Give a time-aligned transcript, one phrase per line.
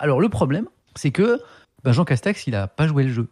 [0.00, 1.40] Alors le problème, c'est que
[1.82, 3.28] ben, Jean Castex, il a pas joué le jeu.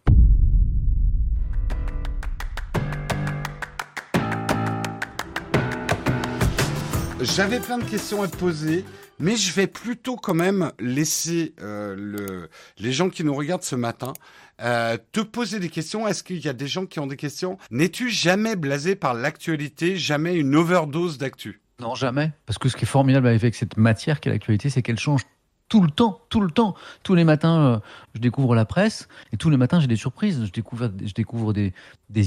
[7.21, 8.83] J'avais plein de questions à te poser,
[9.17, 13.75] mais je vais plutôt quand même laisser euh, le, les gens qui nous regardent ce
[13.75, 14.13] matin
[14.61, 16.07] euh, te poser des questions.
[16.07, 17.57] Est-ce qu'il y a des gens qui ont des questions?
[17.71, 21.61] N'es-tu jamais blasé par l'actualité, jamais une overdose d'actu?
[21.79, 22.31] Non, jamais.
[22.45, 25.21] Parce que ce qui est formidable avec cette matière qu'est l'actualité, c'est qu'elle change
[25.69, 26.75] tout le temps, tout le temps.
[27.03, 27.79] Tous les matins, euh,
[28.15, 30.45] je découvre la presse et tous les matins, j'ai des surprises.
[30.45, 30.51] Je
[31.13, 31.73] découvre, des,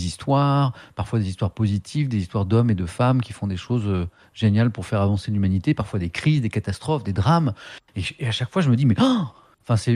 [0.07, 3.87] histoires, parfois des histoires positives, des histoires d'hommes et de femmes qui font des choses
[3.87, 7.55] euh, géniales pour faire avancer l'humanité, parfois des crises, des catastrophes, des drames.
[7.97, 9.25] Et, à chaque fois, je me dis, mais oh
[9.69, 9.93] Enfin,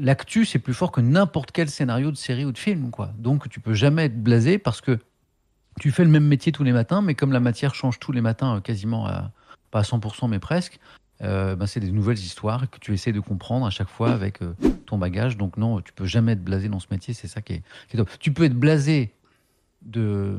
[0.00, 3.10] l'actu, c'est plus fort que n'importe quel scénario de série ou de film, quoi.
[3.16, 4.98] Donc, tu peux jamais être blasé parce que
[5.80, 8.20] tu fais le même métier tous les matins, mais comme la matière change tous les
[8.20, 9.30] matins, euh, quasiment à,
[9.70, 10.78] pas à 100%, mais presque,
[11.22, 14.42] euh, ben c'est des nouvelles histoires que tu essaies de comprendre à chaque fois avec
[14.42, 14.52] euh,
[14.86, 15.36] ton bagage.
[15.36, 17.14] Donc non, tu peux jamais être blasé dans ce métier.
[17.14, 18.08] C'est ça qui est, top.
[18.18, 19.14] Tu peux être blasé
[19.82, 20.38] de,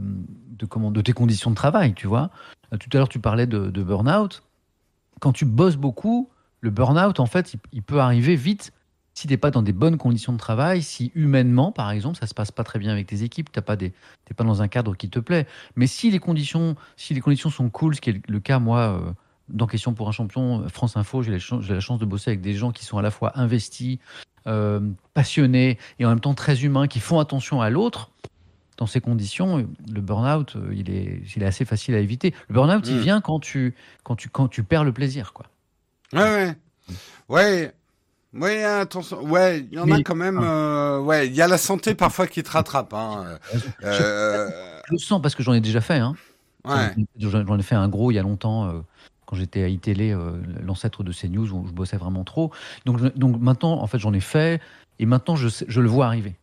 [0.70, 2.30] comment, de tes conditions de travail, tu vois.
[2.73, 4.44] Euh, tout à l'heure, tu parlais de, de burn-out.
[5.22, 8.73] Quand tu bosses beaucoup, le burn-out, en fait, il, peut arriver vite
[9.14, 12.28] si tu n'es pas dans des bonnes conditions de travail, si humainement, par exemple, ça
[12.28, 15.10] se passe pas très bien avec tes équipes, tu n'es pas dans un cadre qui
[15.10, 15.48] te plaît.
[15.78, 19.16] Mais si les conditions, si les conditions sont cool, ce qui est le cas, moi,
[19.50, 21.38] dans Question pour un champion, France Info, j'ai la,
[21.70, 24.00] la, chance de bosser avec des gens qui sont à la fois investis,
[24.48, 24.80] euh,
[25.14, 28.12] passionnés et en même temps très humains, qui font attention à l'autre.
[28.78, 32.34] Dans ces conditions, le burn-out, euh, il est, il est assez facile à éviter.
[32.50, 32.92] Le burn-out, mmh.
[32.92, 33.73] il vient quand tu,
[34.04, 35.34] quand, tu, quand tu perds le plaisir.
[35.34, 35.46] Quoi.
[36.14, 36.56] Ouais, ouais.
[37.30, 37.73] Ouais,
[38.36, 39.22] oui, attention.
[39.23, 40.40] Ouais, il y en Mais, a quand même.
[40.44, 42.94] Euh, ouais, il y a la santé parfois qui te rattrape.
[42.94, 43.40] Hein.
[43.84, 44.50] Euh,
[44.88, 45.98] je le sens parce que j'en ai déjà fait.
[45.98, 46.16] Hein.
[46.66, 46.94] Ouais.
[47.18, 48.84] J'en ai fait un gros il y a longtemps.
[49.26, 50.31] Quand j'étais à iTélé, euh,
[50.64, 52.52] l'ancêtre de CNews, où je bossais vraiment trop.
[52.86, 54.62] Donc, je, donc maintenant, en fait, j'en ai fait,
[55.00, 56.36] et maintenant, je, je le vois arriver.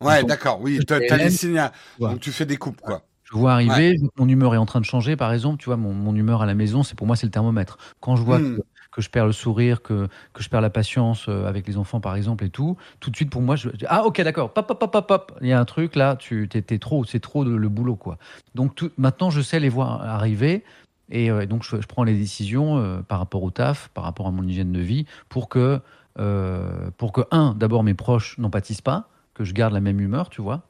[0.00, 1.62] Ouais, d'accord, oui, tu as, les signes,
[1.98, 3.02] donc tu fais des coupes, quoi.
[3.24, 4.08] Je vois arriver, ouais.
[4.18, 6.46] mon humeur est en train de changer, par exemple, tu vois, mon, mon humeur à
[6.46, 7.78] la maison, c'est pour moi, c'est le thermomètre.
[8.00, 8.56] Quand je vois mmh.
[8.56, 11.76] que que je perds le sourire, que, que je perds la patience euh, avec les
[11.78, 14.68] enfants, par exemple, et tout, tout de suite, pour moi, je ah, ok, d'accord, pop,
[14.68, 17.44] pop, pop, pop, pop, il y a un truc là, tu t'es trop, c'est trop
[17.44, 18.18] de, le boulot, quoi.
[18.54, 20.62] Donc, tout, maintenant, je sais les voir arriver,
[21.10, 24.26] et euh, donc, je, je, prends les décisions euh, par rapport au taf, par rapport
[24.26, 25.80] à mon hygiène de vie, pour que,
[26.18, 30.00] euh, pour que un, d'abord, mes proches n'en pâtissent pas, que je garde la même
[30.00, 30.68] humeur, tu vois,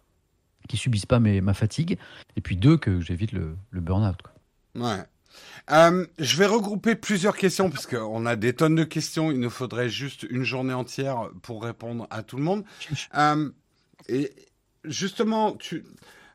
[0.69, 1.98] qui subissent pas mes, ma fatigue,
[2.37, 4.19] et puis deux, que j'évite le, le burn-out.
[4.75, 5.04] Ouais.
[5.71, 9.31] Euh, je vais regrouper plusieurs questions parce qu'on a des tonnes de questions.
[9.31, 12.65] Il nous faudrait juste une journée entière pour répondre à tout le monde.
[13.16, 13.50] Euh,
[14.09, 14.32] et
[14.84, 15.84] justement, tu,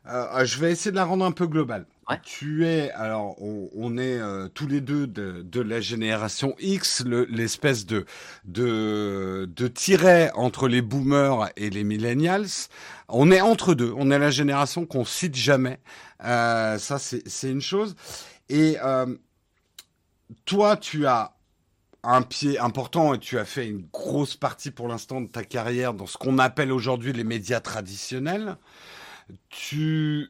[0.08, 1.86] euh, je vais essayer de la rendre un peu globale.
[2.08, 2.18] Ouais.
[2.22, 7.04] Tu es, alors, on, on est euh, tous les deux de, de la génération X,
[7.04, 8.06] l'espèce de,
[8.44, 12.46] de, de tiret entre les boomers et les millennials.
[13.08, 13.92] On est entre deux.
[13.96, 15.80] On est la génération qu'on cite jamais.
[16.24, 17.94] Euh, ça, c'est une chose.
[18.48, 19.14] Et euh,
[20.46, 21.34] toi, tu as
[22.02, 25.92] un pied important et tu as fait une grosse partie pour l'instant de ta carrière
[25.92, 28.56] dans ce qu'on appelle aujourd'hui les médias traditionnels.
[29.50, 30.28] Tu,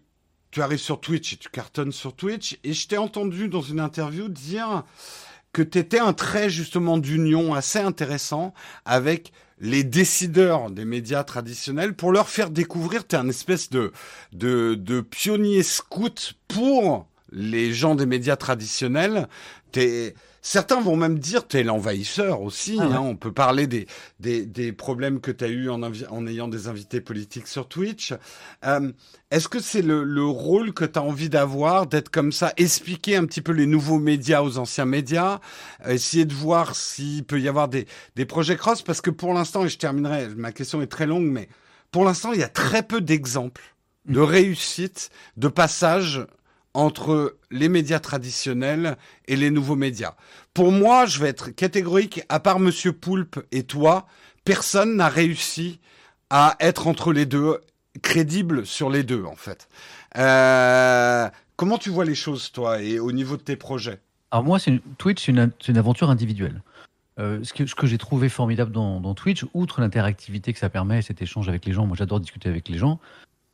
[0.51, 2.59] tu arrives sur Twitch et tu cartonnes sur Twitch.
[2.65, 4.85] Et je t'ai entendu dans une interview dire
[5.53, 8.55] que tu étais un trait justement d'union assez intéressant
[8.85, 13.93] avec les décideurs des médias traditionnels pour leur faire découvrir, tu es un espèce de,
[14.33, 19.29] de, de pionnier scout pour les gens des médias traditionnels,
[19.73, 22.77] t'es Certains vont même dire t'es l'envahisseur aussi.
[22.81, 22.95] Ah ouais.
[22.95, 23.01] hein.
[23.01, 23.87] On peut parler des,
[24.21, 28.15] des, des problèmes que tu as eu en, en, ayant des invités politiques sur Twitch.
[28.65, 28.93] Euh,
[29.31, 33.17] Est-ce que c'est le, le, rôle que tu as envie d'avoir, d'être comme ça, expliquer
[33.17, 35.41] un petit peu les nouveaux médias aux anciens médias,
[35.87, 38.83] essayer de voir s'il peut y avoir des, des projets cross?
[38.83, 41.49] Parce que pour l'instant, et je terminerai, ma question est très longue, mais
[41.91, 43.75] pour l'instant, il y a très peu d'exemples
[44.07, 46.27] de réussite, de passage
[46.79, 48.97] entre les médias traditionnels
[49.27, 50.15] et les nouveaux médias.
[50.55, 54.07] Pour moi, je vais être catégorique, à part Monsieur Poulpe et toi,
[54.45, 55.81] personne n'a réussi
[56.31, 57.59] à être entre les deux,
[58.01, 59.69] crédible sur les deux, en fait.
[60.17, 63.99] Euh, comment tu vois les choses, toi, et au niveau de tes projets?
[64.31, 64.59] Alors moi,
[64.99, 66.63] Twitch, c'est une, une, aventure individuelle.
[67.19, 70.69] Euh, ce que, ce que j'ai trouvé formidable dans, dans Twitch, outre l'interactivité que ça
[70.69, 73.01] permet, cet échange avec les gens, moi j'adore discuter avec les gens,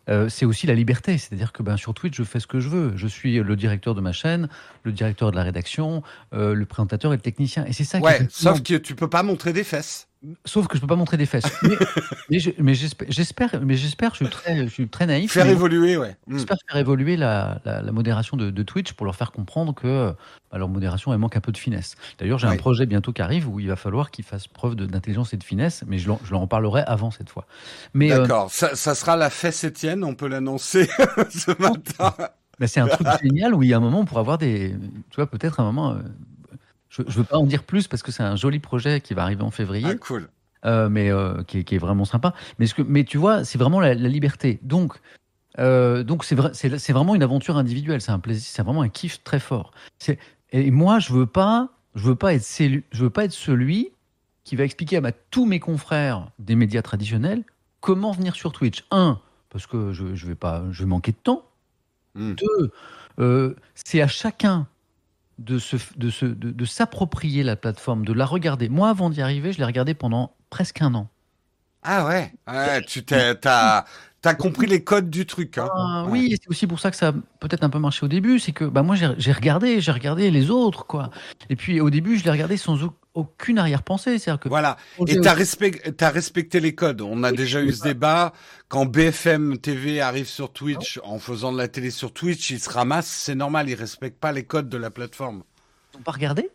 [0.08, 1.18] euh, c'est aussi la liberté.
[1.18, 2.96] C'est-à-dire que ben, sur Twitch, je fais ce que je veux.
[2.96, 4.48] Je suis le directeur de ma chaîne,
[4.82, 6.02] le directeur de la rédaction,
[6.32, 7.64] euh, le présentateur et le technicien.
[7.66, 10.08] Et c'est ça ouais, qui sauf que tu peux pas montrer des fesses.
[10.44, 11.44] Sauf que je peux pas montrer des fesses.
[12.30, 15.32] Mais, mais j'espère, mais j'espère, je suis très, je suis très naïf.
[15.32, 16.16] Faire évoluer, ouais.
[16.26, 16.34] Hmm.
[16.34, 20.14] J'espère faire évoluer la, la, modération de, de, Twitch pour leur faire comprendre que
[20.50, 21.96] bah, leur modération elle manque un peu de finesse.
[22.18, 25.34] D'ailleurs, j'ai un projet bientôt qui arrive où il va falloir qu'ils fassent preuve d'intelligence
[25.34, 27.46] et de finesse, mais je, je leur en parlerai avant cette fois.
[27.92, 30.88] Mais euh, d'accord, ça, ça, sera la fesse Étienne, on peut l'annoncer
[31.30, 32.14] ce matin.
[32.58, 34.74] Mais c'est un truc génial où il y a un moment on pourra avoir des,
[35.10, 35.92] tu vois, peut-être un moment.
[35.92, 36.02] Euh,
[36.96, 39.22] je ne veux pas en dire plus parce que c'est un joli projet qui va
[39.22, 39.88] arriver en février.
[39.88, 40.28] Ah, cool.
[40.64, 42.34] Euh, mais euh, qui, est, vraiment sympa.
[42.58, 44.58] Mais, ce que, mais tu vois, c'est vraiment la, liberté.
[44.62, 44.98] Donc,
[45.58, 48.00] euh, donc c'est, vrai, c'est, vraiment une aventure individuelle.
[48.00, 49.72] C'est un plaisir, c'est vraiment un kiff très fort.
[50.52, 53.90] et moi, je veux pas, je veux pas être, je veux pas être celui
[54.44, 57.44] qui va expliquer à tous mes confrères des médias traditionnels
[57.80, 58.84] comment venir sur Twitch.
[58.90, 59.20] Un,
[59.50, 61.44] parce que je, je vais pas, je vais manquer de temps.
[62.14, 62.34] Hmm.
[63.18, 64.66] Deux, c'est à chacun
[65.38, 68.68] de, se, de, se, de, s'approprier la plateforme, de la regarder.
[68.68, 71.08] Moi, avant d'y arriver, je l'ai regardée pendant presque un an.
[71.82, 72.32] Ah ouais,
[72.86, 73.84] tu t'es, t'as,
[74.24, 75.58] as compris les codes du truc.
[75.58, 75.68] Hein.
[75.76, 78.38] Ah, oui, c'est aussi pour ça que ça a peut-être un peu marché au début.
[78.38, 80.86] C'est que bah, moi, j'ai, regardé, j'ai regardé les autres.
[80.86, 81.10] quoi.
[81.50, 82.76] Et puis au début, je l'ai regardé sans
[83.14, 84.18] aucune arrière-pensée.
[84.18, 84.76] C'est-à-dire que voilà.
[85.06, 87.00] Et tu as, respecté les codes.
[87.00, 88.32] On a déjà eu ce débat.
[88.68, 92.70] Quand BFM TV arrive sur Twitch en faisant de la télé sur Twitch, ils se
[92.70, 93.06] ramassent.
[93.06, 93.68] C'est normal.
[93.68, 95.42] Ils respectent pas les codes de la plateforme.
[95.92, 96.50] Ils n'ont pas regardé?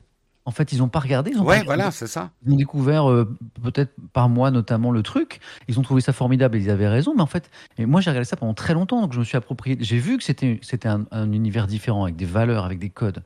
[0.45, 1.31] En fait, ils n'ont pas regardé.
[1.31, 2.31] Ils ouais, voilà, c'est ça.
[2.43, 5.41] Ils ont découvert, euh, peut-être par moi notamment, le truc.
[5.67, 7.13] Ils ont trouvé ça formidable et ils avaient raison.
[7.15, 8.99] Mais en fait, et moi, j'ai regardé ça pendant très longtemps.
[9.01, 9.77] Donc, je me suis approprié.
[9.79, 13.21] J'ai vu que c'était un, un, univers différent, avec des valeurs, avec des codes.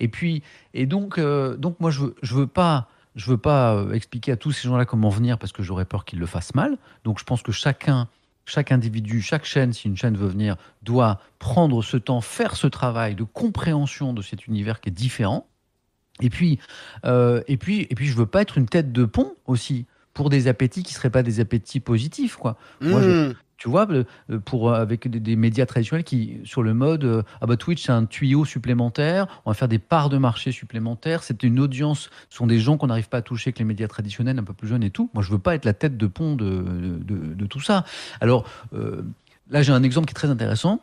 [0.00, 0.42] Et puis,
[0.74, 4.32] et donc, euh, donc moi, je veux, je veux pas, je veux pas euh, expliquer
[4.32, 6.78] à tous ces gens-là comment venir parce que j'aurais peur qu'ils le fassent mal.
[7.04, 8.08] Donc, je pense que chacun,
[8.46, 12.66] chaque individu, chaque chaîne, si une chaîne veut venir, doit prendre ce temps, faire ce
[12.66, 15.46] travail de compréhension de cet univers qui est différent.
[16.22, 16.58] Et puis,
[17.04, 20.28] euh, et puis, et puis, je veux pas être une tête de pont aussi pour
[20.28, 22.56] des appétits qui seraient pas des appétits positifs, quoi.
[22.80, 23.34] Moi, je, mmh.
[23.60, 24.04] Tu vois, euh,
[24.42, 27.92] pour, euh, avec des, médias traditionnels qui, sur le mode, euh, ah bah Twitch, c'est
[27.92, 32.38] un tuyau supplémentaire, on va faire des parts de marché supplémentaires, c'est une audience, ce
[32.38, 34.66] sont des gens qu'on n'arrive pas à toucher avec les médias traditionnels, un peu plus
[34.66, 35.10] jeunes et tout.
[35.12, 36.64] Moi, je veux pas être la tête de pont de,
[37.04, 37.84] de, tout ça.
[38.22, 38.46] Alors,
[39.50, 40.80] là, j'ai un exemple qui est très intéressant.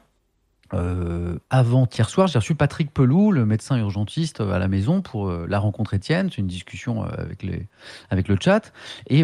[1.49, 5.57] avant hier soir, j'ai reçu Patrick Pelou, le médecin urgentiste, à la maison pour la
[5.57, 6.29] rencontre Étienne.
[6.29, 7.65] C'est une discussion avec, les,
[8.11, 8.71] avec le chat.
[9.07, 9.23] Et,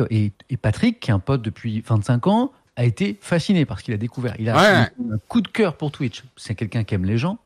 [0.50, 3.94] et, Patrick, qui est un pote depuis 25 ans, a été fasciné par ce qu'il
[3.94, 4.36] a découvert.
[4.40, 4.90] Il a un
[5.28, 6.24] coup de cœur pour Twitch.
[6.38, 7.38] C'est quelqu'un qui aime les gens,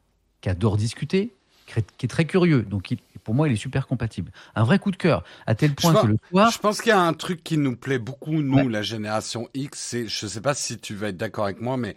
[0.42, 1.34] qui adore discuter,
[1.66, 2.62] qui est très curieux.
[2.62, 4.32] Donc, pour moi, il est super compatible.
[4.56, 6.50] Un vrai coup de cœur, à tel point que le soir.
[6.50, 9.78] Je pense qu'il y a un truc qui nous plaît beaucoup, nous, la génération X.
[9.80, 11.96] C'est, je sais pas si tu vas être d'accord avec moi, mais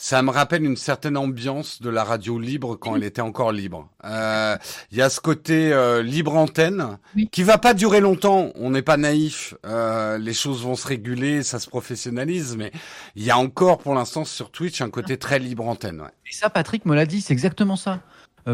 [0.00, 3.86] ça me rappelle une certaine ambiance de la radio libre quand elle était encore libre.
[4.04, 4.56] Euh,
[4.90, 6.96] il y a ce côté euh, libre antenne
[7.30, 8.50] qui va pas durer longtemps.
[8.54, 9.54] On n'est pas naïf.
[9.66, 12.72] Euh, les choses vont se réguler, ça se professionnalise, mais
[13.14, 16.04] il y a encore pour l'instant sur Twitch un côté très libre antenne.
[16.26, 18.00] Et ça, Patrick me l'a dit, c'est exactement ça.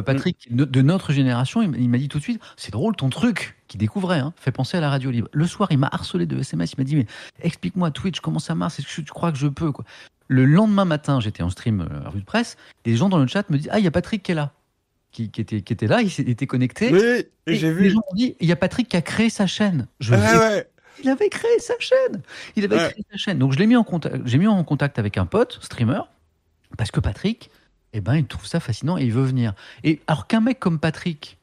[0.05, 3.79] Patrick, de notre génération, il m'a dit tout de suite, c'est drôle ton truc, qui
[3.79, 5.29] découvrait, hein, fait penser à la radio libre.
[5.33, 7.07] Le soir, il m'a harcelé de SMS, il m'a dit, mais
[7.43, 9.85] explique-moi Twitch, comment ça marche, est-ce que tu crois que je peux quoi?
[10.29, 13.49] Le lendemain matin, j'étais en stream euh, rue de presse, des gens dans le chat
[13.51, 14.53] me disent Ah, il y a Patrick qui est là.
[15.13, 16.93] Qui, était, qui était là, il était connecté.
[16.93, 17.85] Oui, et j'ai vu.
[17.85, 19.87] Les gens ont dit Il y a Patrick qui a créé sa chaîne.
[20.01, 20.63] Je ah
[21.03, 22.23] Il avait créé sa chaîne.
[22.57, 23.39] Il avait créé sa chaîne.
[23.39, 26.01] Donc je l'ai mis en contact, j'ai mis en contact avec un pote, streamer,
[26.77, 27.51] parce que Patrick,
[27.93, 29.55] eh ben, il trouve ça fascinant et il veut venir.
[29.85, 31.39] Et alors qu'un mec comme Patrick,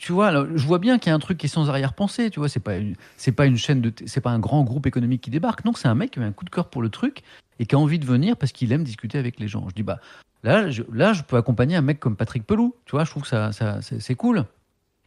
[0.00, 2.40] tu vois, je vois bien qu'il y a un truc qui est sans arrière-pensée, tu
[2.40, 2.76] vois, c'est pas
[3.18, 5.88] c'est pas une chaîne de, c'est pas un grand groupe économique qui débarque, non, c'est
[5.88, 7.22] un mec qui a un coup de cœur pour le truc
[7.58, 9.68] et qui a envie de venir parce qu'il aime discuter avec les gens.
[9.68, 10.00] Je dis bah
[10.42, 13.24] là, je, là, je peux accompagner un mec comme Patrick Pelou, tu vois, je trouve
[13.24, 14.46] que ça, ça c'est cool.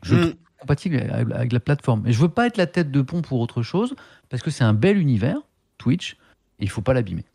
[0.03, 0.33] Je mm.
[0.59, 0.97] compatible
[1.33, 3.95] avec, la plateforme, mais je veux pas être la tête de pont pour autre chose
[4.29, 5.37] parce que c'est un bel univers,
[5.79, 6.17] Twitch,
[6.59, 7.25] et il faut pas l'abîmer.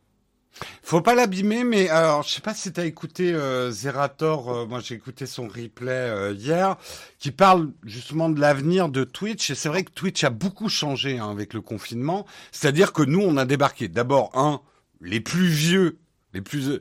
[0.83, 4.67] Faut pas l'abîmer, mais alors je sais pas si tu as écouté euh, Zerator, euh,
[4.67, 6.77] moi j'ai écouté son replay euh, hier,
[7.19, 9.51] qui parle justement de l'avenir de Twitch.
[9.51, 12.27] Et c'est vrai que Twitch a beaucoup changé hein, avec le confinement.
[12.53, 13.89] C'est-à-dire que nous, on a débarqué.
[13.89, 14.61] D'abord, un,
[15.01, 15.99] les plus vieux,
[16.33, 16.79] les plus, euh,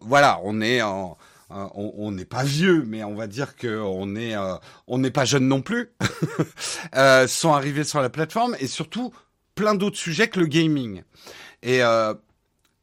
[0.00, 1.16] voilà, on est en
[1.50, 4.34] on n'est pas vieux, mais on va dire que on est,
[4.86, 5.90] on n'est pas jeune non plus,
[6.94, 9.14] euh, sont arrivés sur la plateforme et surtout
[9.54, 11.02] plein d'autres sujets que le gaming.
[11.62, 12.14] Et euh,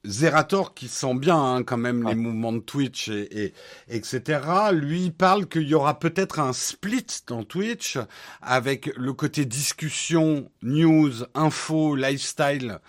[0.06, 3.54] Zerator qui sent bien hein, quand même les mouvements de Twitch et,
[3.90, 4.40] etc.
[4.72, 7.98] Lui parle qu'il y aura peut-être un split dans Twitch
[8.42, 12.80] avec le côté discussion, news, info, lifestyle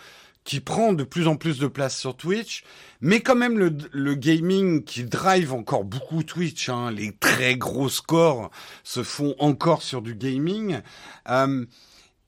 [0.44, 2.62] qui prend de plus en plus de place sur Twitch,
[3.00, 6.68] mais quand même le, gaming qui drive encore beaucoup Twitch.
[6.68, 8.50] Hein, les très gros scores
[8.84, 10.80] se font encore sur du gaming.
[11.28, 11.66] Euh,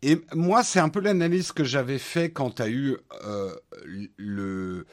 [0.03, 3.55] Et moi, c'est un peu l'analyse que j'avais fait quand tu as eu euh,
[4.17, 4.87] le,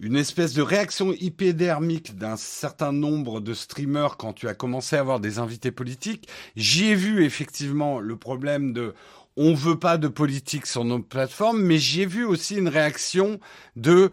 [0.00, 5.00] une espèce de réaction hypodermique d'un certain nombre de streamers quand tu as commencé à
[5.00, 6.28] avoir des invités politiques.
[6.56, 8.94] J'y ai vu effectivement le problème de
[9.36, 13.38] on veut pas de politique sur nos plateformes, mais j'y ai vu aussi une réaction
[13.76, 14.10] de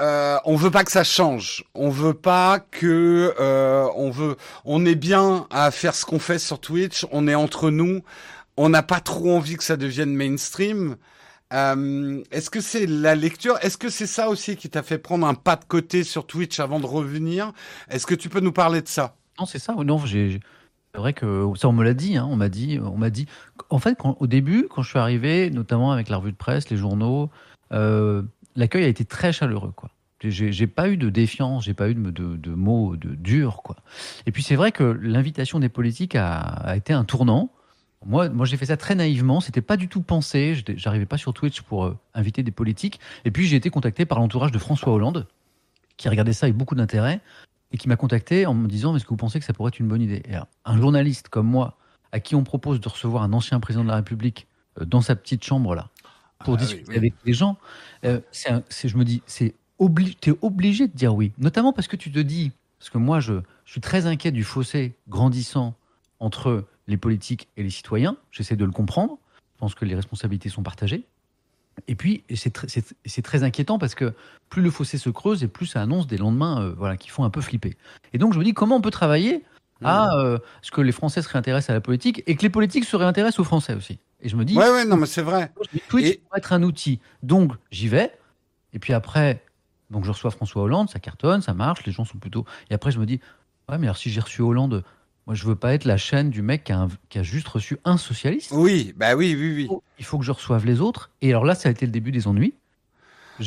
[0.00, 1.64] euh, on veut pas que ça change.
[1.74, 4.36] On veut pas que euh, on veut.
[4.64, 7.04] On est bien à faire ce qu'on fait sur Twitch.
[7.10, 8.02] On est entre nous.
[8.56, 10.96] On n'a pas trop envie que ça devienne mainstream.
[11.52, 13.56] Euh, Est-ce que c'est la lecture?
[13.62, 16.60] Est-ce que c'est ça aussi qui t'a fait prendre un pas de côté sur Twitch
[16.60, 17.52] avant de revenir?
[17.90, 19.16] Est-ce que tu peux nous parler de ça?
[19.38, 19.74] Non, c'est ça.
[19.74, 19.98] Non.
[20.06, 20.40] C'est
[20.94, 22.16] vrai que ça, on me l'a dit.
[22.16, 22.78] Hein, on m'a dit.
[22.82, 23.26] On m'a dit.
[23.70, 26.76] En fait, au début, quand je suis arrivé, notamment avec la revue de presse, les
[26.76, 27.30] journaux,
[27.72, 28.22] euh,
[28.56, 29.72] l'accueil a été très chaleureux.
[30.20, 33.62] J'ai pas eu de défiance, j'ai pas eu de, mots de durs.
[34.26, 37.50] Et puis c'est vrai que l'invitation des politiques a, été un tournant.
[38.06, 40.60] Moi, moi j'ai fait ça très naïvement, c'était pas du tout pensé.
[40.76, 43.00] J'arrivais pas sur Twitch pour euh, inviter des politiques.
[43.24, 45.26] Et puis j'ai été contacté par l'entourage de François Hollande,
[45.96, 47.20] qui regardait ça avec beaucoup d'intérêt
[47.72, 49.78] et qui m'a contacté en me disant est-ce que vous pensez que ça pourrait être
[49.78, 50.22] une bonne idée?
[50.28, 51.76] Et alors, Un journaliste comme moi,
[52.12, 54.46] à qui on propose de recevoir un ancien président de la République
[54.80, 55.88] euh, dans sa petite chambre là
[56.44, 56.96] pour ah, discuter oui, oui.
[56.96, 57.56] avec les gens,
[58.04, 61.32] euh, je me dis, c'est obli es obligé de dire oui.
[61.38, 64.42] Notamment parce que tu te dis, parce que moi, je, je suis très inquiet du
[64.42, 65.74] fossé grandissant
[66.18, 68.16] entre les politiques et les citoyens.
[68.30, 69.18] J'essaie de le comprendre.
[69.54, 71.06] Je pense que les responsabilités sont partagées.
[71.88, 72.66] Et puis, c'est tr
[73.22, 74.12] très inquiétant parce que
[74.50, 77.24] plus le fossé se creuse et plus ça annonce des lendemains euh, voilà, qui font
[77.24, 77.76] un peu flipper.
[78.12, 79.44] Et donc, je me dis, comment on peut travailler
[79.84, 82.84] à euh, ce que les Français se réintéressent à la politique et que les politiques
[82.84, 83.98] se réintéressent aux Français aussi?
[84.20, 85.52] Et je me dis, ouais, ouais, non, mais c'est vrai.
[85.88, 86.18] Twitch et...
[86.18, 87.00] pourrait être un outil.
[87.22, 88.12] Donc, j'y vais.
[88.74, 89.44] Et puis après,
[89.90, 92.44] donc je reçois François Hollande, ça cartonne, ça marche, les gens sont plutôt.
[92.70, 93.20] Et après, je me dis,
[93.68, 94.84] ouais, mais alors si j'ai reçu Hollande,
[95.26, 97.48] moi, je veux pas être la chaîne du mec qui a, un, qui a juste
[97.48, 98.50] reçu un socialiste.
[98.52, 99.62] Oui, bah oui, oui, oui.
[99.62, 101.10] Il faut, il faut, que je reçoive les autres.
[101.20, 102.54] Et alors là, ça a été le début des ennuis.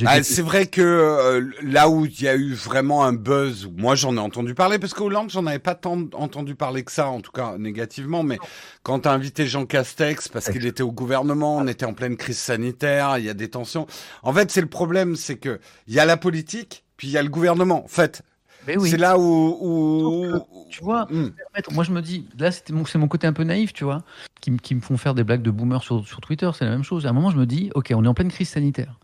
[0.05, 3.95] Ah, c'est vrai que euh, là où il y a eu vraiment un buzz, moi
[3.95, 7.21] j'en ai entendu parler parce qu'Hollande j'en avais pas tant entendu parler que ça, en
[7.21, 8.23] tout cas négativement.
[8.23, 8.37] Mais
[8.83, 12.39] quand t'as invité Jean Castex parce qu'il était au gouvernement, on était en pleine crise
[12.39, 13.87] sanitaire, il y a des tensions.
[14.23, 17.17] En fait, c'est le problème, c'est que il y a la politique, puis il y
[17.17, 17.83] a le gouvernement.
[17.83, 18.23] En fait,
[18.67, 18.89] oui.
[18.89, 20.65] C'est là où, où...
[20.69, 21.31] tu vois, mm.
[21.71, 24.03] moi je me dis, là c'est mon, mon côté un peu naïf, tu vois,
[24.41, 26.83] qui, qui me font faire des blagues de boomer sur, sur Twitter, c'est la même
[26.83, 27.05] chose.
[27.05, 28.99] À un moment je me dis, ok, on est en pleine crise sanitaire.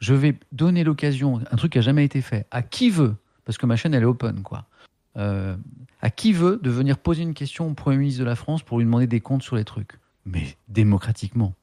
[0.00, 3.58] Je vais donner l'occasion, un truc qui a jamais été fait, à qui veut, parce
[3.58, 4.66] que ma chaîne elle est open, quoi.
[5.16, 5.56] Euh,
[6.02, 8.78] à qui veut de venir poser une question au Premier ministre de la France pour
[8.78, 9.92] lui demander des comptes sur les trucs?
[10.26, 11.54] Mais démocratiquement.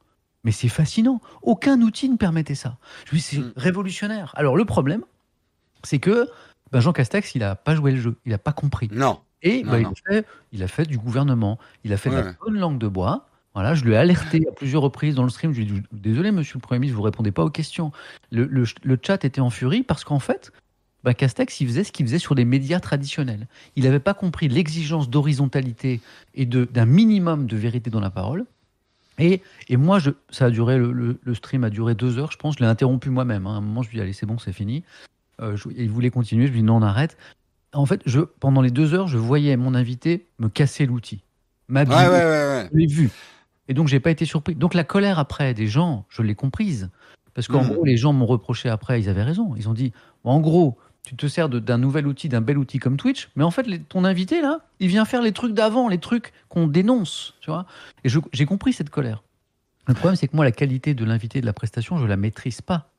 [0.44, 1.20] Mais c'est fascinant.
[1.42, 2.78] Aucun outil ne permettait ça.
[3.04, 3.52] Je c'est mm.
[3.56, 4.32] révolutionnaire.
[4.36, 5.02] Alors le problème,
[5.84, 6.28] c'est que
[6.72, 8.88] ben Jean Castex, il n'a pas joué le jeu, il n'a pas compris.
[8.92, 9.20] Non.
[9.42, 9.92] Et non, ben, non.
[9.92, 12.16] Il, a fait, il, a fait, du gouvernement, il a fait Ouais.
[12.16, 13.28] de la bonne langue de bois.
[13.54, 15.52] Voilà, je lui ai alerté à plusieurs reprises dans le stream.
[15.52, 17.92] Je lui ai dit Désolé, monsieur le Premier ministre, vous ne répondez pas aux questions.
[18.30, 20.52] Le, le, le chat était en furie parce qu'en fait,
[21.04, 23.48] ben Castex, il faisait ce qu'il faisait sur les médias traditionnels.
[23.76, 26.00] Il n'avait pas compris l'exigence d'horizontalité
[26.34, 28.46] et d'un minimum de vérité dans la parole.
[29.18, 32.54] Et, et moi, je, ça a duré, le, stream a duré deux heures, je pense.
[32.56, 33.46] Je l'ai interrompu moi-même.
[33.46, 33.54] Hein.
[33.54, 34.84] À un moment, je lui ai dit Allez, c'est bon, c'est fini.
[35.40, 36.46] Euh, je, il voulait continuer.
[36.46, 37.16] Je lui ai dit Non, on arrête.
[37.72, 41.22] En fait, je, pendant les deux heures, je voyais mon invité me casser l'outil.
[41.68, 41.96] M'habiller.
[41.96, 42.68] Ouais, ouais, ouais, ouais.
[42.72, 43.10] Je l'ai vu.
[43.68, 44.54] Et donc, j'ai pas été surpris.
[44.54, 46.90] Donc, la colère après des gens, je l'ai comprise.
[47.34, 47.72] Parce qu'en Mhm.
[47.72, 49.54] gros, les gens m'ont reproché après, ils avaient raison.
[49.56, 49.92] Ils ont dit,
[50.24, 53.42] en gros, tu te sers de- d'un nouvel outil, d'un bel outil comme Twitch, mais
[53.42, 56.66] en fait, les- ton invité, là, il vient faire les trucs d'avant, les trucs qu'on
[56.66, 57.64] dénonce, tu vois.
[58.04, 59.22] Et je- j'ai compris cette colère.
[59.88, 62.60] Le problème, c'est que moi, la qualité de l'invité de la prestation, je la maîtrise
[62.60, 62.91] pas.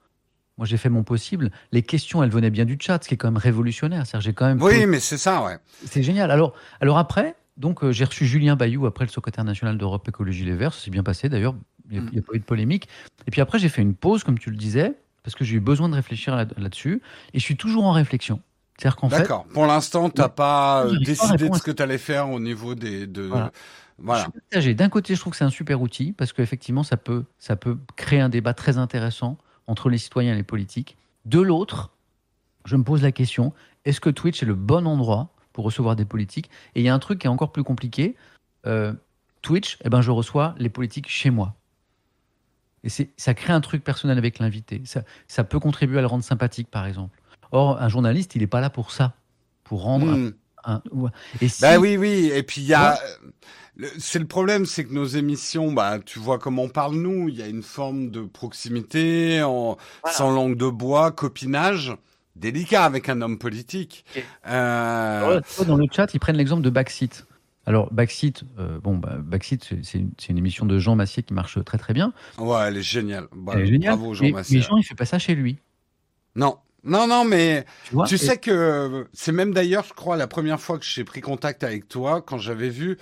[0.57, 1.49] Moi, j'ai fait mon possible.
[1.71, 4.05] Les questions, elles venaient bien du chat, ce qui est quand même révolutionnaire.
[4.05, 4.61] C'est-à-dire, j'ai quand même.
[4.61, 5.57] Oui, mais c'est ça, ouais.
[5.85, 6.29] C'est génial.
[6.29, 10.45] Alors, alors après, donc, euh, j'ai reçu Julien Bayou, après le secrétaire national d'Europe Écologie
[10.45, 10.73] Les Verts.
[10.73, 11.55] Ça s'est bien passé d'ailleurs.
[11.89, 12.19] Il n'y a, Mm.
[12.19, 12.87] a pas eu de polémique.
[13.27, 14.93] Et puis après, j'ai fait une pause, comme tu le disais,
[15.23, 17.01] parce que j'ai eu besoin de réfléchir là- là-dessus.
[17.33, 18.39] et je suis toujours en réflexion.
[18.77, 19.19] C'est-à-dire qu'en fait.
[19.19, 19.45] D'accord.
[19.53, 20.29] Pour l'instant, t'as Ouais.
[20.29, 23.23] pas euh, pas décidé de ce que tu allais faire au niveau des de.
[23.23, 23.51] Voilà.
[23.99, 24.27] Voilà.
[24.73, 27.77] D'un côté, je trouve que c'est un super outil parce qu'effectivement, ça peut, ça peut
[27.95, 30.97] créer un débat très intéressant entre les citoyens et les politiques.
[31.25, 31.91] De l'autre,
[32.65, 33.53] je me pose la question
[33.85, 36.49] est-ce que Twitch est le bon endroit pour recevoir des politiques?
[36.75, 38.15] Et il y a un truc qui est encore plus compliqué.
[38.65, 38.93] Euh,
[39.41, 41.55] Twitch, eh ben, je reçois les politiques chez moi.
[42.83, 44.81] Et ça crée un truc personnel avec l'invité.
[44.85, 47.21] Ça, ça peut contribuer à le rendre sympathique, par exemple.
[47.51, 49.13] Or, un journaliste, il n'est pas là pour ça.
[49.63, 50.31] Pour rendre Hmm.
[50.63, 51.09] Un, ouais.
[51.41, 52.31] Et si, Bah oui, oui.
[52.33, 52.99] Et puis il y a.
[53.75, 57.27] le- C'est le problème, c'est que nos émissions, bah, tu vois comment on parle nous.
[57.29, 60.17] Il y a une forme de proximité, en, Voilà.
[60.17, 61.95] sans langue de bois, copinage,
[62.35, 64.05] délicat avec un homme politique.
[64.47, 67.25] Euh, dans le chat, ils prennent l'exemple de Backseat.
[67.65, 71.63] Alors, Backseat, euh, bon, bah, Backseat, c'est une, une, émission de Jean Massier qui marche
[71.63, 72.13] très très bien.
[72.37, 73.27] Ouais, elle est géniale.
[73.33, 73.95] Bah, elle est géniale.
[73.95, 74.57] Bravo, Jean Massier.
[74.57, 75.57] Mais Jean, il fait pas ça chez lui.
[76.35, 76.57] Non.
[76.83, 77.65] Non, non, mais
[78.07, 81.63] tu, sais que c'est même d'ailleurs, je crois, la première fois que j'ai pris contact
[81.63, 82.97] avec toi, quand j'avais vu,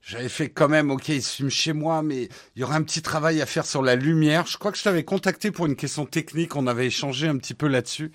[0.00, 2.82] j'avais fait quand même, ok, il se filme chez moi, mais il y aurait un
[2.82, 4.46] petit travail à faire sur la lumière.
[4.46, 7.54] Je crois que je t'avais contacté pour une question technique, on avait échangé un petit
[7.54, 8.12] peu là-dessus.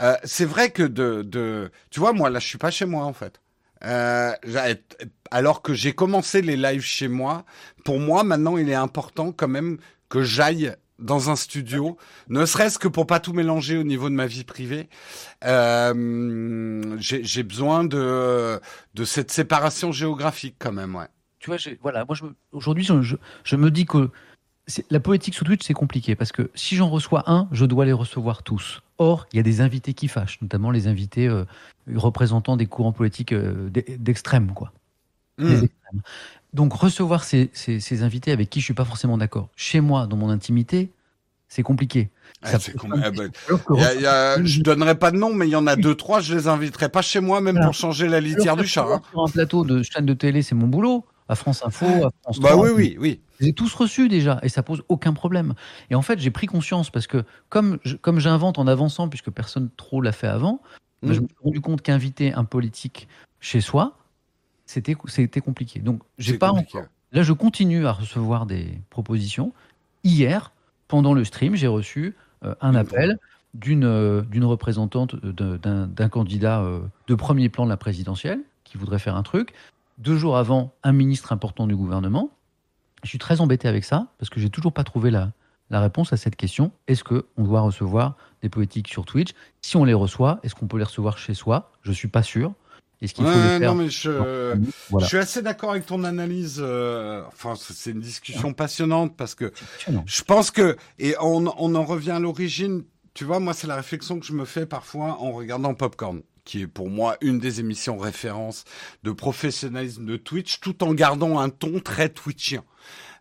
[0.00, 3.04] Euh, c'est vrai que de, de, tu vois, moi là, je suis pas chez moi
[3.04, 3.40] en fait.
[3.84, 4.32] Euh,
[5.30, 7.44] alors que j'ai commencé les lives chez moi,
[7.84, 11.96] pour moi maintenant il est important quand même que j'aille dans un studio,
[12.28, 14.88] ne serait-ce que pour pas tout mélanger au niveau de ma vie privée.
[15.44, 18.60] Euh, j'ai besoin de
[18.94, 21.06] de cette séparation géographique quand même, ouais.
[21.38, 22.16] Tu vois, voilà, moi
[22.50, 24.10] aujourd'hui je, je, me dis que
[24.90, 27.92] la politique sur Twitch c'est compliqué parce que si j'en reçois un, je dois les
[27.92, 28.82] recevoir tous.
[28.98, 31.44] Or, il y a des invités qui fâchent, notamment les invités euh,
[31.94, 34.72] représentants des courants politiques euh, d'extrême, quoi.
[36.54, 40.16] Donc recevoir ces, ces, invités avec qui je suis pas forcément d'accord, chez moi, dans
[40.16, 40.92] mon intimité,
[41.48, 42.10] c'est compliqué.
[42.42, 46.20] Ah, ah, bah, je donnerai pas de nom, mais il y en a deux, trois,
[46.20, 48.86] je les inviterai pas chez moi, même pour changer la litière du chat.
[48.88, 49.02] Hein.
[49.10, 51.04] Sur un plateau de chaîne de télé, c'est mon boulot.
[51.30, 53.20] À France Info, à France Bah oui, oui, oui.
[53.40, 55.54] J'ai tous reçus déjà et ça pose aucun problème.
[55.90, 59.68] Et en fait, j'ai pris conscience parce que comme comme j'invente en avançant, puisque personne
[59.76, 60.62] trop l'a fait avant,
[61.02, 61.22] bah, je mm.
[61.22, 63.08] me suis rendu compte qu'inviter un politique
[63.40, 63.98] chez soi,
[64.68, 65.80] c'était compliqué.
[65.80, 66.84] Donc j'ai pas encore.
[67.12, 69.52] Là, je continue à recevoir des propositions.
[70.04, 70.52] Hier,
[70.88, 73.18] pendant le stream, j'ai reçu euh, un appel
[73.54, 79.16] d'une euh, représentante d'un candidat euh, de premier plan de la présidentielle qui voudrait faire
[79.16, 79.54] un truc.
[79.96, 82.30] Deux jours avant, un ministre important du gouvernement.
[83.02, 85.32] Je suis très embêté avec ça parce que j'ai toujours pas trouvé la,
[85.70, 86.72] la réponse à cette question.
[86.88, 89.30] Est-ce qu'on doit recevoir des politiques sur Twitch?
[89.62, 91.72] Si on les reçoit, est-ce qu'on peut les recevoir chez soi?
[91.82, 92.52] Je suis pas sûr.
[93.00, 94.56] Est-ce qu'il faut faire non, mais je,
[94.98, 96.58] je suis assez d'accord avec ton analyse.
[96.58, 99.52] Euh, enfin, c'est une discussion passionnante parce que
[100.06, 102.82] je pense que et on, on en revient à l'origine.
[103.14, 106.62] Tu vois, moi, c'est la réflexion que je me fais parfois en regardant Popcorn qui
[106.62, 108.64] est pour moi une des émissions références
[109.02, 112.64] de professionnalisme de Twitch, tout en gardant un ton très twitchien.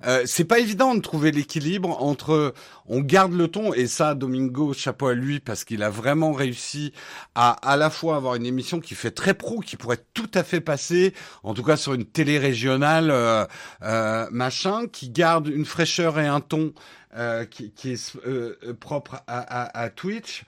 [0.05, 2.53] Euh, c'est pas évident de trouver l'équilibre entre
[2.87, 6.93] on garde le ton et ça Domingo chapeau à lui parce qu'il a vraiment réussi
[7.35, 10.43] à à la fois avoir une émission qui fait très pro qui pourrait tout à
[10.43, 13.45] fait passer en tout cas sur une télé régionale euh,
[13.83, 16.73] euh, machin qui garde une fraîcheur et un ton
[17.15, 20.43] euh, qui, qui, est euh, propre à, à, à Twitch.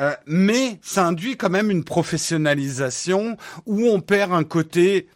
[0.00, 5.08] Euh, mais ça induit quand même une professionnalisation où on perd un côté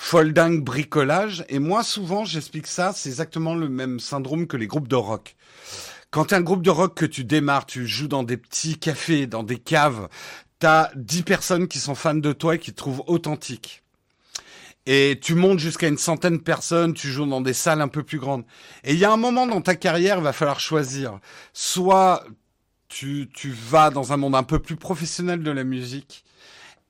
[0.00, 1.44] folding bricolage.
[1.50, 5.36] Et moi, souvent, j'explique ça, c'est exactement le même syndrome que les groupes de rock.
[6.10, 9.42] Quand un groupe de rock que tu démarres, tu joues dans des petits cafés, dans
[9.42, 10.08] des caves,
[10.58, 13.82] t'as dix personnes qui sont fans de toi et qui te trouvent authentique.
[14.86, 18.02] Et tu montes jusqu'à une centaine de personnes, tu joues dans des salles un peu
[18.02, 18.44] plus grandes.
[18.82, 21.20] Et il y a un moment dans ta carrière, il va falloir choisir.
[21.52, 22.24] Soit
[22.88, 26.24] tu, tu vas dans un monde un peu plus professionnel de la musique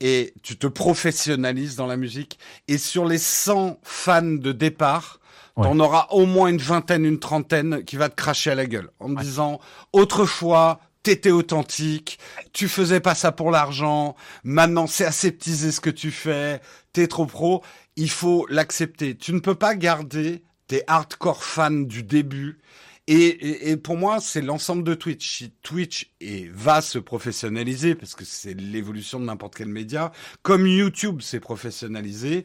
[0.00, 2.38] et tu te professionnalises dans la musique.
[2.68, 5.20] Et sur les 100 fans de départ,
[5.60, 8.66] tu en auras au moins une vingtaine, une trentaine qui va te cracher à la
[8.66, 9.60] gueule en me disant
[9.92, 12.18] autrefois t'étais authentique,
[12.52, 16.60] tu faisais pas ça pour l'argent, maintenant c'est aseptisé ce que tu fais,
[16.92, 17.62] t'es trop pro,
[17.96, 19.16] il faut l'accepter.
[19.16, 22.60] Tu ne peux pas garder tes hardcore fans du début
[23.12, 25.38] et, pour moi, c'est l'ensemble de Twitch.
[25.38, 26.12] Si Twitch
[26.52, 32.44] va se professionnaliser, parce que c'est l'évolution de n'importe quel média, comme YouTube s'est professionnalisé,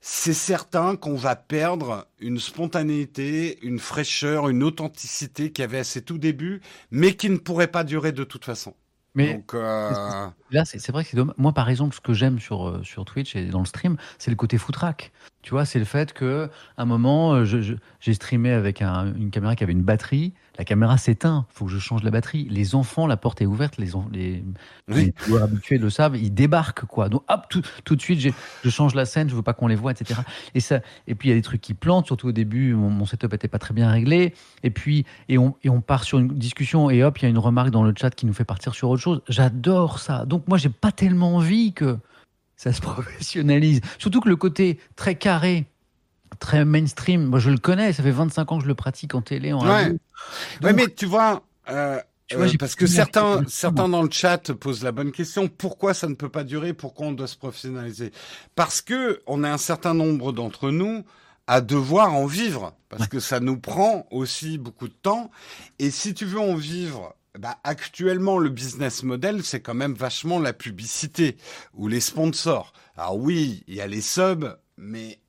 [0.00, 6.02] c'est certain qu'on va perdre une spontanéité, une fraîcheur, une authenticité qui avait à ses
[6.02, 8.74] tout débuts, mais qui ne pourrait pas durer de toute façon.
[9.14, 10.28] Mais Donc, euh...
[10.50, 11.34] là, c'est vrai que c'est dommage.
[11.36, 14.30] Moi, par exemple, ce que j'aime sur, euh, sur Twitch et dans le stream, c'est
[14.30, 15.12] le côté footrack.
[15.42, 19.56] Tu vois, c'est le fait que un moment, euh, j'ai streamé avec un, une caméra
[19.56, 20.34] qui avait une batterie.
[20.60, 21.46] La caméra s'éteint.
[21.48, 22.46] Il faut que je change la batterie.
[22.50, 23.78] Les enfants, la porte est ouverte.
[23.78, 24.44] Les, les,
[24.88, 26.18] les joueurs habitués le savent.
[26.18, 27.08] Ils débarquent, quoi.
[27.08, 28.20] Donc, hop, tout, tout de suite,
[28.62, 29.30] je change la scène.
[29.30, 30.20] Je veux pas qu'on les voit, etc.
[30.54, 30.82] Et ça.
[31.06, 32.04] Et puis il y a des trucs qui plantent.
[32.04, 34.34] Surtout au début, mon, mon setup était pas très bien réglé.
[34.62, 36.90] Et puis, et on, et on part sur une discussion.
[36.90, 38.90] Et hop, il y a une remarque dans le chat qui nous fait partir sur
[38.90, 39.22] autre chose.
[39.30, 40.26] J'adore ça.
[40.26, 41.96] Donc moi, j'ai pas tellement envie que
[42.56, 43.80] ça se professionnalise.
[43.96, 45.69] Surtout que le côté très carré,
[46.40, 49.22] très mainstream, moi je le connais, ça fait 25 ans que je le pratique en
[49.22, 49.94] télé, en ouais.
[50.72, 52.00] mais tu vois, euh,
[52.32, 55.48] euh, parce que certains, certains dans le chat posent la bonne question.
[55.48, 56.72] Pourquoi ça ne peut pas durer?
[56.72, 58.12] Pourquoi on doit se professionnaliser?
[58.54, 61.04] Parce que on a un certain nombre d'entre nous
[61.46, 65.30] à devoir en vivre, parce que ça nous prend aussi beaucoup de temps.
[65.78, 70.40] Et si tu veux en vivre bah, actuellement, le business model, c'est quand même vachement
[70.40, 71.36] la publicité
[71.74, 72.72] ou les sponsors.
[72.96, 75.19] Alors oui, il y a les subs, mais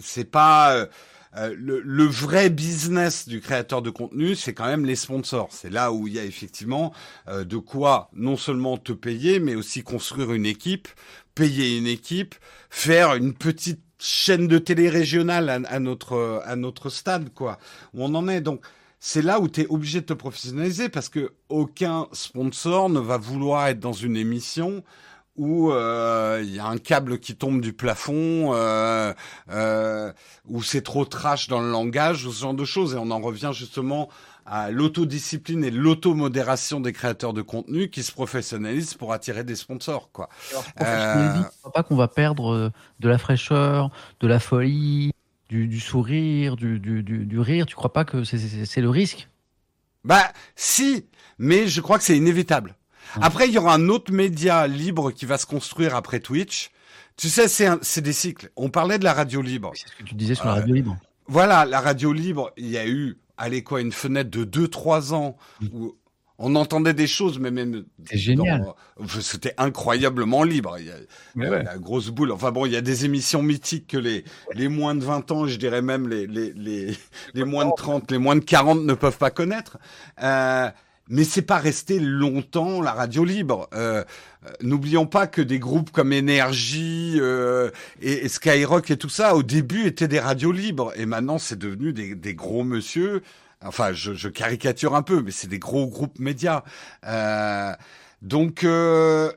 [0.00, 0.88] c'est pas
[1.36, 5.48] euh, le, vrai business du créateur de contenu, c'est quand même les sponsors.
[5.50, 6.92] C'est là où il y a effectivement
[7.28, 10.88] euh, de quoi non seulement te payer, mais aussi construire une équipe,
[11.34, 12.36] payer une équipe,
[12.70, 17.58] faire une petite chaîne de télé régionale à, notre à notre stade, quoi.
[17.94, 18.60] Où on en est donc.
[19.00, 23.18] C'est là où tu es obligé de te professionnaliser parce que aucun sponsor ne va
[23.18, 24.82] vouloir être dans une émission
[25.36, 29.12] où euh, il y a un câble qui tombe du plafond, euh,
[29.50, 30.12] euh,
[30.46, 32.94] où c'est trop trash dans le langage, ou ce genre de choses.
[32.94, 34.08] Et on en revient justement
[34.46, 40.10] à l'autodiscipline et l'automodération des créateurs de contenu qui se professionnalisent pour attirer des sponsors.
[40.12, 40.28] Quoi.
[40.76, 42.70] Alors, crois pas qu'on va perdre
[43.00, 45.12] de la fraîcheur, de la folie,
[45.48, 47.66] du, sourire, du, du, du, rire.
[47.66, 49.28] Tu crois pas que c'est le risque?
[50.04, 51.06] Bah si,
[51.38, 52.76] mais je crois que c'est inévitable.
[53.20, 56.70] Après, il y aura un autre média libre qui va se construire après Twitch.
[57.16, 58.50] Tu sais, c'est des cycles.
[58.56, 59.72] On parlait de la radio libre.
[59.74, 60.96] C'est ce que tu disais sur la radio libre.
[61.26, 65.36] Voilà, la radio libre, il y a eu, allez quoi, une fenêtre de 2-3 ans
[65.72, 65.94] où
[66.38, 67.84] on entendait des choses, mais même.
[68.10, 68.66] C'est génial.
[69.20, 70.76] C'était incroyablement libre.
[70.78, 70.90] Il y
[71.46, 72.32] a, la grosse boule.
[72.32, 75.46] Enfin bon, il y a des émissions mythiques que les, les moins de 20 ans,
[75.46, 76.96] je dirais même les, les, les,
[77.34, 79.78] les moins de 30, les moins de 40 ne peuvent pas connaître.
[80.22, 80.68] Euh,
[81.08, 83.68] mais c'est pas resté longtemps la radio libre.
[83.74, 84.04] Euh,
[84.46, 89.42] euh, N'oublions pas que des groupes comme Énergie euh, et, Skyrock et tout ça, au
[89.42, 93.22] début, étaient des radios libres, et maintenant, c'est devenu des, gros monsieur.
[93.64, 96.64] Enfin, je, je, caricature un peu, mais c'est des gros groupes médias.
[97.06, 97.72] Euh,
[98.22, 99.32] donc, euh,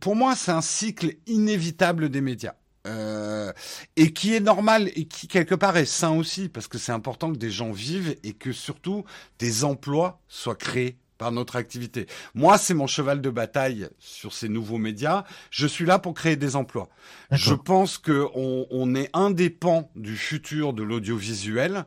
[0.00, 2.54] pour moi, c'est un cycle inévitable des médias.
[2.86, 3.52] Euh,
[3.96, 7.30] et qui est normal et qui quelque part est sain aussi parce que c'est important
[7.30, 9.04] que des gens vivent et que surtout
[9.38, 12.06] des emplois soient créés par notre activité.
[12.34, 15.24] Moi, c'est mon cheval de bataille sur ces nouveaux médias.
[15.50, 16.88] Je suis là pour créer des emplois.
[17.30, 21.84] Je pense que on, on, est indépendant du futur de l'audiovisuel,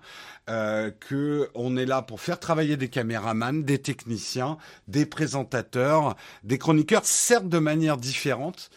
[0.52, 6.60] euh, que on est là pour faire travailler des caméramans, des techniciens, des présentateurs, des
[6.60, 8.70] chroniqueurs, certes de manière différente,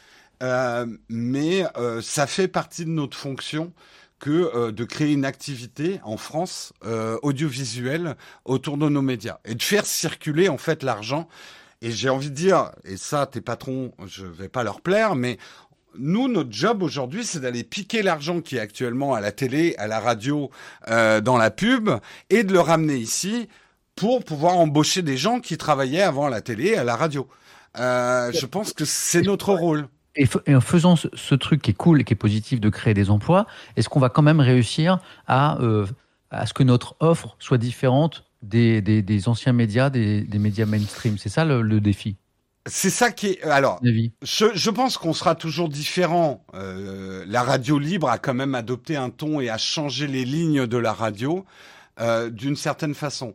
[0.43, 3.75] euh, mais euh, ça fait partie de notre fonction
[4.19, 9.55] que euh, de créer une activité en France euh, audiovisuelle autour de nos médias et
[9.55, 11.29] de faire circuler en fait l'argent.
[11.83, 15.37] Et j'ai envie de dire, et ça, tes patrons, je vais pas leur plaire, mais
[15.99, 19.87] nous, notre job aujourd'hui, c'est d'aller piquer l'argent qui est actuellement à la télé, à
[19.87, 20.51] la radio,
[20.89, 21.91] euh, dans la pub,
[22.31, 23.49] et de le ramener ici
[23.95, 27.29] pour pouvoir embaucher des gens qui travaillaient avant à la télé, à la radio.
[27.79, 32.01] Euh, je pense que c'est notre rôle et, en faisant ce, truc qui est cool
[32.01, 35.61] et qui est positif de créer des emplois, est-ce qu'on va quand même réussir à,
[35.61, 35.87] euh,
[36.31, 41.19] à ce que notre offre soit différente des, des, anciens médias, des, des médias mainstream?
[41.19, 42.17] C'est ça le, défi
[42.69, 43.43] c'est ça qui est.
[43.45, 46.45] Alors, je, je pense qu'on sera toujours différent.
[46.55, 50.67] Euh, la radio libre a quand même adopté un ton et a changé les lignes
[50.67, 51.45] de la radio
[52.01, 53.35] euh, d'une certaine façon.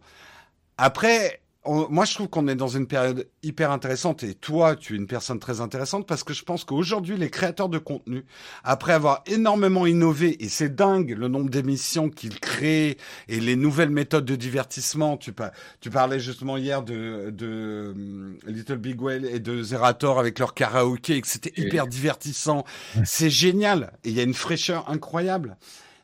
[0.77, 4.97] Après, moi, je trouve qu'on est dans une période hyper intéressante et toi, tu es
[4.97, 8.26] une personne très intéressante parce que je pense qu'aujourd'hui, les créateurs de contenu,
[8.63, 12.97] après avoir énormément innové, et c'est dingue le nombre d'émissions qu'ils créent
[13.28, 15.34] et les nouvelles méthodes de divertissement, tu,
[15.82, 20.56] tu parlais justement hier de, de hum, Little Big Well et de Zerator avec leur
[20.56, 22.63] karaoké et que c'était hyper divertissant.
[23.06, 25.58] C'est génial et il y a une fraîcheur incroyable.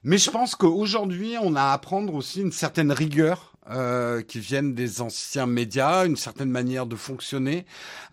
[0.03, 4.73] Mais je pense qu'aujourd'hui, on a à apprendre aussi une certaine rigueur euh, qui viennent
[4.73, 7.65] des anciens médias, une certaine manière de fonctionner,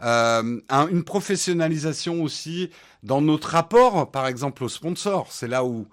[0.02, 2.70] euh, une professionnalisation aussi
[3.04, 5.28] dans notre rapport, par exemple, aux sponsors.
[5.30, 5.86] C'est là où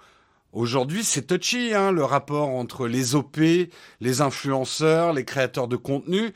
[0.52, 3.38] aujourd'hui c'est touchy, hein, le rapport entre les OP,
[4.00, 6.34] les influenceurs, les créateurs de contenu.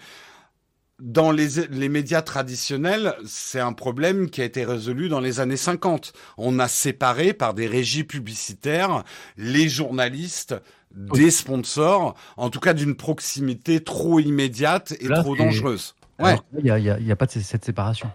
[1.00, 5.58] Dans les, les médias traditionnels, c'est un problème qui a été résolu dans les années
[5.58, 6.14] 50.
[6.38, 9.04] On a séparé par des régies publicitaires
[9.36, 10.56] les journalistes
[10.96, 15.96] des sponsors, en tout cas d'une proximité trop immédiate et trop dangereuse.
[16.20, 16.38] Ouais.
[16.58, 18.10] Il n'y a, pas de cette séparation.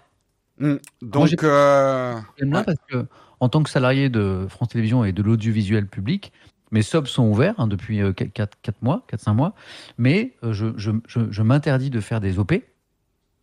[0.59, 0.77] Mmh.
[1.03, 2.19] Donc, euh...
[2.53, 3.07] parce que
[3.40, 6.33] en tant que salarié de France Télévisions et de l'audiovisuel public,
[6.71, 9.55] mes subs sont ouverts hein, depuis 4, euh, 4, mois, 4-5 mois,
[9.99, 12.53] mais euh, je, je, je, m'interdis de faire des OP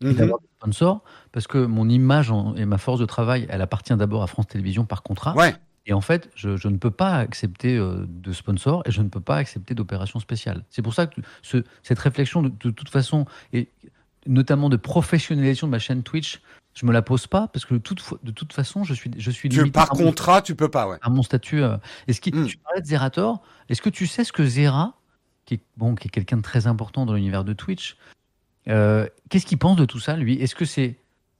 [0.00, 0.12] mmh.
[0.12, 4.22] d'avoir des sponsors parce que mon image et ma force de travail, elle appartient d'abord
[4.22, 5.34] à France Télévisions par contrat.
[5.34, 5.54] Ouais.
[5.88, 9.22] Et en fait, je, ne peux pas accepter euh, de sponsor et je ne peux
[9.22, 10.64] pas accepter d'opération spéciale.
[10.68, 13.24] C'est pour ça que ce, cette réflexion, de, toute façon,
[13.54, 13.70] et
[14.26, 16.42] notamment de professionnalisation de ma chaîne Twitch,
[16.74, 19.30] je me la pose pas parce que de toute, de toute façon, je suis, je
[19.30, 20.98] suis limité par contrat, tu peux pas, ouais.
[21.00, 21.62] À mon statut.
[21.62, 22.46] Euh, est-ce que hmm.
[22.46, 23.42] tu parlais de Zerator?
[23.70, 24.94] Est-ce que tu sais ce que Zera,
[25.46, 27.96] qui est bon, qui est quelqu'un de très important dans l'univers de Twitch,
[28.68, 30.34] euh, qu'est-ce qu'il pense de tout ça, lui?
[30.34, 30.98] Est-ce que c'est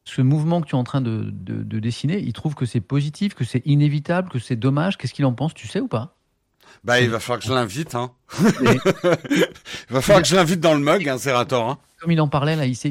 [0.09, 1.31] ce mouvement que tu es en train de,
[1.79, 4.97] dessiner, il trouve que c'est positif, que c'est inévitable, que c'est dommage.
[4.97, 5.53] Qu'est-ce qu'il en pense?
[5.53, 6.17] Tu sais ou pas?
[6.83, 7.95] Bah, il va falloir que je l'invite.
[7.95, 8.13] Hein.
[8.41, 8.81] il
[9.91, 11.69] va falloir que je l'invite dans le mug, hein, Zerator.
[11.69, 11.79] Hein.
[11.99, 12.89] Comme il en parlait, là, il, se,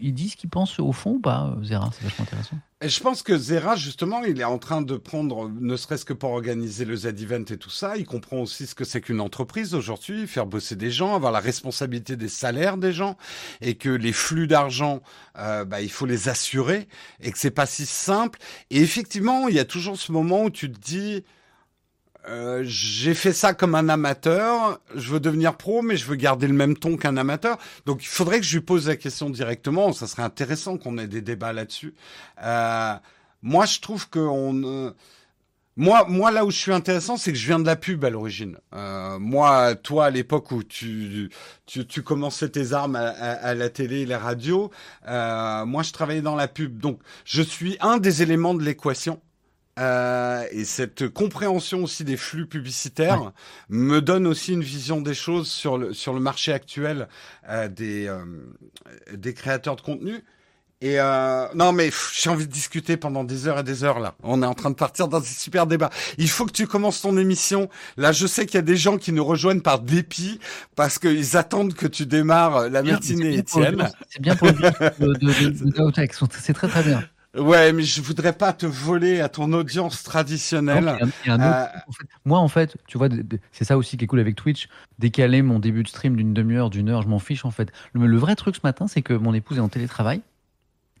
[0.00, 2.56] il dit ce qu'il pense au fond ou pas, euh, Zera C'est vachement intéressant.
[2.82, 6.12] Et je pense que Zera, justement, il est en train de prendre, ne serait-ce que
[6.12, 9.74] pour organiser le Z-Event et tout ça, il comprend aussi ce que c'est qu'une entreprise
[9.74, 13.16] aujourd'hui, faire bosser des gens, avoir la responsabilité des salaires des gens,
[13.62, 15.00] et que les flux d'argent,
[15.38, 16.86] euh, bah, il faut les assurer,
[17.20, 18.38] et que c'est pas si simple.
[18.70, 21.24] Et effectivement, il y a toujours ce moment où tu te dis,
[22.28, 26.46] euh, j'ai fait ça comme un amateur, je veux devenir pro, mais je veux garder
[26.46, 27.58] le même ton qu'un amateur.
[27.86, 31.06] Donc il faudrait que je lui pose la question directement, ça serait intéressant qu'on ait
[31.06, 31.94] des débats là-dessus.
[32.42, 32.94] Euh,
[33.42, 34.92] moi, je trouve que on...
[35.80, 38.10] Moi, moi, là où je suis intéressant, c'est que je viens de la pub à
[38.10, 38.58] l'origine.
[38.74, 41.30] Euh, moi, toi, à l'époque où tu,
[41.64, 44.70] tu, tu, commençais tes armes à, à, la télé et la radio,
[45.08, 46.78] euh, moi, je travaillais dans la pub.
[46.78, 49.22] Donc, je suis un des éléments de l'équation.
[49.80, 53.32] Euh, et cette compréhension aussi des flux publicitaires
[53.70, 57.08] me donne aussi une vision des choses sur le sur le marché actuel
[57.48, 58.24] euh, des euh,
[59.14, 60.22] des créateurs de contenu.
[60.82, 64.14] Et euh, non mais j'ai envie de discuter pendant des heures et des heures là.
[64.22, 65.90] On est en train de partir dans un super débat.
[66.18, 67.68] Il faut que tu commences ton émission.
[67.98, 70.40] Là, je sais qu'il y a des gens qui nous rejoignent par dépit
[70.76, 73.90] parce qu'ils attendent que tu démarres la matinée, Étienne.
[74.08, 77.04] C'est bien pour le de, de, de, de C'est très très bien.
[77.36, 80.98] Ouais, mais je voudrais pas te voler à ton audience traditionnelle.
[81.28, 81.66] Euh,
[82.24, 83.08] moi, en fait, tu vois,
[83.52, 84.68] c'est ça aussi qui est cool avec Twitch.
[84.98, 87.70] Décaler mon début de stream d'une demi-heure, d'une heure, je m'en fiche en fait.
[87.92, 90.22] Le, le vrai truc ce matin, c'est que mon épouse est en télétravail.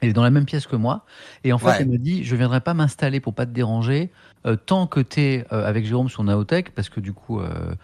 [0.00, 1.04] Elle est dans la même pièce que moi.
[1.44, 4.10] Et en fait, elle me dit, je viendrai pas m'installer pour pas te déranger,
[4.46, 7.74] euh, tant que tu es euh, avec Jérôme sur Naotech, parce que du coup, euh,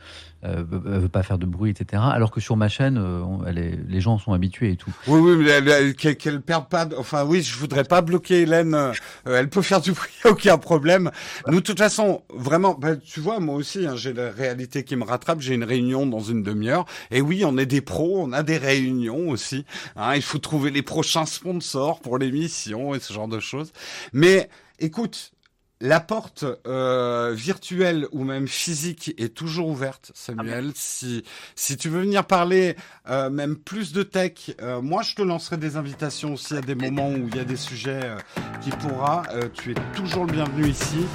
[0.44, 2.02] euh, veut pas faire de bruit, etc.
[2.06, 3.02] Alors que sur ma chaîne,
[3.46, 4.92] elle les gens sont habitués et tout.
[5.06, 6.88] Oui, oui, mais qu'elle qu perde pas.
[6.96, 8.92] Enfin, oui, je voudrais pas bloquer Hélène.
[9.24, 11.10] Elle peut faire du bruit, aucun problème.
[11.48, 14.96] Nous, de toute façon, vraiment, bah, tu vois, moi aussi, hein, j'ai la réalité qui
[14.96, 15.40] me rattrape.
[15.40, 16.86] J'ai une réunion dans une demi-heure.
[17.10, 19.64] Et oui, on est des pros, on a des réunions aussi.
[19.96, 23.72] Hein, il faut trouver les prochains sponsors pour l'émission et ce genre de choses.
[24.12, 25.32] Mais écoute,
[25.80, 30.72] la porte euh, virtuelle ou même physique est toujours ouverte, Samuel.
[30.74, 31.22] si
[31.54, 32.76] si tu veux venir parler
[33.08, 36.74] euh, même plus de tech, euh, moi je te lancerai des invitations aussi à des
[36.74, 38.16] moments où il y a des sujets
[38.62, 39.24] qui pourra.
[39.54, 41.06] tu es toujours le bienvenu ici.